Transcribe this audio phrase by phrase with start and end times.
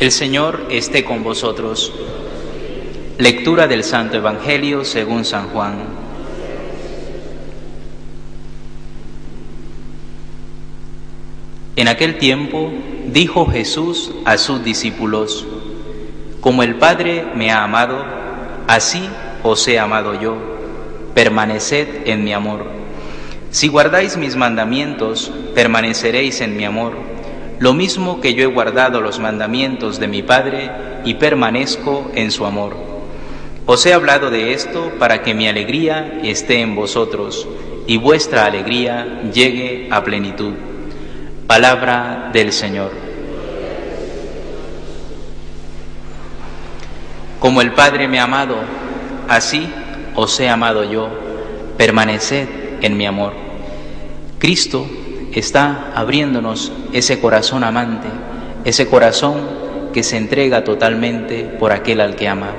[0.00, 1.92] El Señor esté con vosotros.
[3.18, 5.74] Lectura del Santo Evangelio según San Juan.
[11.76, 12.72] En aquel tiempo
[13.08, 15.46] dijo Jesús a sus discípulos,
[16.40, 18.02] Como el Padre me ha amado,
[18.68, 19.06] así
[19.42, 20.34] os he amado yo,
[21.12, 22.64] permaneced en mi amor.
[23.50, 27.09] Si guardáis mis mandamientos, permaneceréis en mi amor
[27.60, 30.70] lo mismo que yo he guardado los mandamientos de mi Padre
[31.04, 32.74] y permanezco en su amor.
[33.66, 37.46] Os he hablado de esto para que mi alegría esté en vosotros
[37.86, 40.54] y vuestra alegría llegue a plenitud.
[41.46, 42.92] Palabra del Señor.
[47.40, 48.56] Como el Padre me ha amado,
[49.28, 49.68] así
[50.14, 51.10] os he amado yo.
[51.76, 52.48] Permaneced
[52.80, 53.34] en mi amor.
[54.38, 54.86] Cristo
[55.38, 58.08] está abriéndonos ese corazón amante,
[58.64, 59.36] ese corazón
[59.92, 62.50] que se entrega totalmente por aquel al que ama.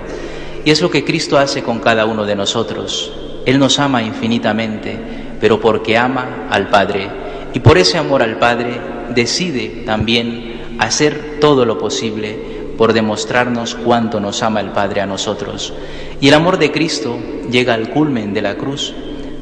[0.63, 3.11] Y es lo que Cristo hace con cada uno de nosotros.
[3.45, 4.97] Él nos ama infinitamente,
[5.39, 7.09] pero porque ama al Padre.
[7.53, 8.79] Y por ese amor al Padre
[9.13, 15.73] decide también hacer todo lo posible por demostrarnos cuánto nos ama el Padre a nosotros.
[16.19, 17.17] Y el amor de Cristo
[17.49, 18.93] llega al culmen de la cruz.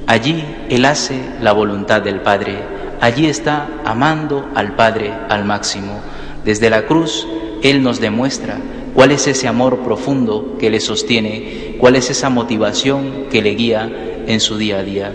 [0.07, 5.99] Allí Él hace la voluntad del Padre allí está amando al Padre al máximo.
[6.45, 7.27] Desde la cruz
[7.63, 8.59] Él nos demuestra
[8.93, 13.89] cuál es ese amor profundo que le sostiene, cuál es esa motivación que le guía
[14.27, 15.13] en su día a día.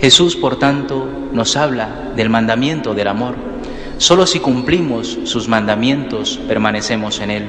[0.00, 3.36] Jesús, por tanto, nos habla del mandamiento del amor.
[3.98, 7.44] Solo si cumplimos sus mandamientos permanecemos en Él.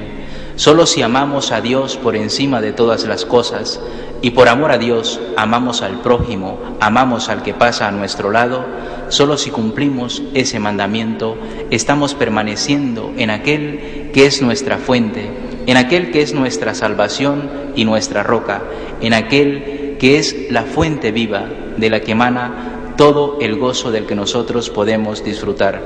[0.56, 3.78] Solo si amamos a Dios por encima de todas las cosas
[4.22, 8.64] y por amor a Dios amamos al prójimo, amamos al que pasa a nuestro lado,
[9.10, 11.36] solo si cumplimos ese mandamiento
[11.70, 15.30] estamos permaneciendo en aquel que es nuestra fuente,
[15.66, 18.62] en aquel que es nuestra salvación y nuestra roca,
[19.02, 21.44] en aquel que es la fuente viva
[21.76, 25.82] de la que emana todo el gozo del que nosotros podemos disfrutar.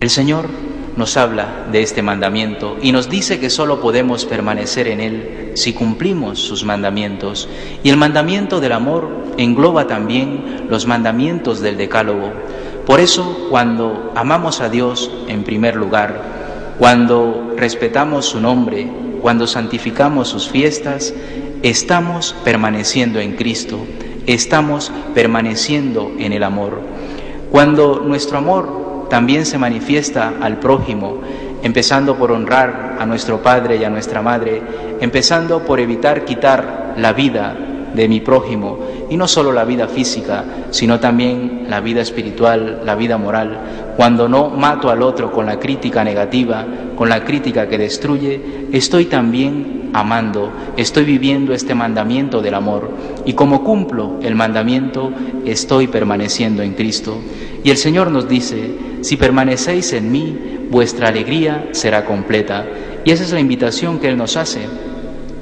[0.00, 0.48] El Señor
[0.96, 5.72] nos habla de este mandamiento y nos dice que solo podemos permanecer en Él si
[5.72, 7.48] cumplimos sus mandamientos.
[7.82, 9.08] Y el mandamiento del amor
[9.38, 12.32] engloba también los mandamientos del decálogo.
[12.86, 16.20] Por eso, cuando amamos a Dios en primer lugar,
[16.78, 21.14] cuando respetamos su nombre, cuando santificamos sus fiestas,
[21.62, 23.78] estamos permaneciendo en Cristo,
[24.26, 26.80] estamos permaneciendo en el amor.
[27.50, 28.81] Cuando nuestro amor
[29.12, 31.18] también se manifiesta al prójimo,
[31.62, 34.62] empezando por honrar a nuestro Padre y a nuestra Madre,
[35.02, 37.54] empezando por evitar quitar la vida
[37.94, 38.78] de mi prójimo,
[39.10, 43.58] y no solo la vida física, sino también la vida espiritual, la vida moral.
[43.98, 46.64] Cuando no mato al otro con la crítica negativa,
[46.96, 52.90] con la crítica que destruye, estoy también amando, estoy viviendo este mandamiento del amor,
[53.26, 55.12] y como cumplo el mandamiento,
[55.44, 57.18] estoy permaneciendo en Cristo.
[57.64, 60.36] Y el Señor nos dice, si permanecéis en mí,
[60.70, 62.66] vuestra alegría será completa.
[63.04, 64.60] Y esa es la invitación que Él nos hace,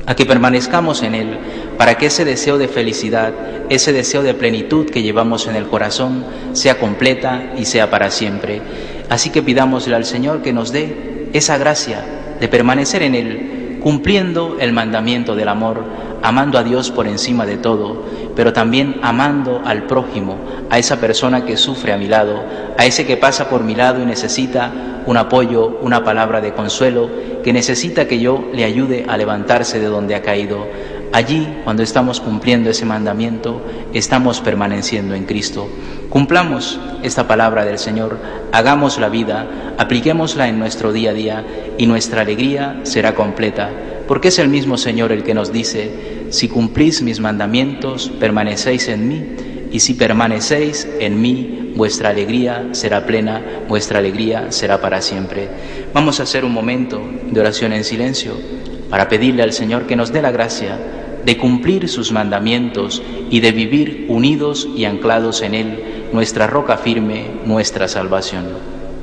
[0.07, 1.39] a que permanezcamos en Él,
[1.79, 3.33] para que ese deseo de felicidad,
[3.71, 8.61] ese deseo de plenitud que llevamos en el corazón, sea completa y sea para siempre.
[9.09, 12.05] Así que pidámosle al Señor que nos dé esa gracia
[12.39, 15.85] de permanecer en Él, cumpliendo el mandamiento del amor,
[16.23, 18.05] amando a Dios por encima de todo,
[18.35, 20.37] pero también amando al prójimo,
[20.71, 22.43] a esa persona que sufre a mi lado,
[22.79, 24.71] a ese que pasa por mi lado y necesita
[25.07, 27.11] un apoyo, una palabra de consuelo,
[27.43, 30.67] que necesita que yo le ayude a levantarse de donde ha caído.
[31.13, 33.61] Allí, cuando estamos cumpliendo ese mandamiento,
[33.93, 35.69] estamos permaneciendo en Cristo.
[36.09, 38.19] Cumplamos esta palabra del Señor,
[38.53, 39.47] hagamos la vida,
[39.79, 41.45] apliquémosla en nuestro día a día
[41.79, 43.71] y nuestra alegría será completa,
[44.11, 45.89] porque es el mismo Señor el que nos dice,
[46.31, 49.23] si cumplís mis mandamientos, permanecéis en mí,
[49.71, 55.49] y si permanecéis en mí, vuestra alegría será plena, vuestra alegría será para siempre.
[55.95, 58.33] Vamos a hacer un momento de oración en silencio
[58.91, 60.77] para pedirle al Señor que nos dé la gracia
[61.25, 67.27] de cumplir sus mandamientos y de vivir unidos y anclados en Él nuestra roca firme,
[67.47, 68.80] nuestra salvación.